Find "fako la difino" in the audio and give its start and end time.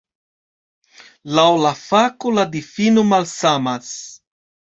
1.81-3.05